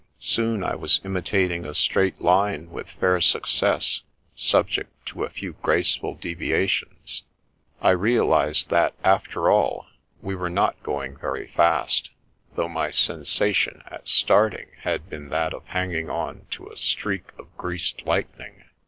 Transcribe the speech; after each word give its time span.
Soon, 0.17 0.63
I 0.63 0.73
was 0.73 0.99
imitating 1.05 1.63
a 1.63 1.75
straight 1.75 2.19
line 2.19 2.71
with 2.71 2.89
fair 2.89 3.21
success, 3.21 4.01
subject 4.33 4.89
to 5.09 5.23
a 5.25 5.29
few 5.29 5.53
graceful 5.61 6.15
deviations. 6.15 7.21
I 7.83 7.91
realised 7.91 8.71
that, 8.71 8.95
after 9.03 9.51
all, 9.51 9.85
we 10.19 10.35
were 10.35 10.49
not 10.49 10.81
going 10.81 11.17
very 11.17 11.49
fast, 11.49 12.09
My 12.09 12.15
Lesson 12.15 12.55
39 12.55 12.55
though 12.55 12.73
my 12.73 12.89
sensation 12.89 13.83
at 13.85 14.07
starting 14.07 14.69
had 14.79 15.07
been 15.07 15.29
that 15.29 15.53
of 15.53 15.65
hanging 15.67 16.09
on 16.09 16.47
to 16.49 16.67
a 16.67 16.77
streak 16.77 17.25
of 17.37 17.55
greased 17.55 18.03
lightning. 18.07 18.63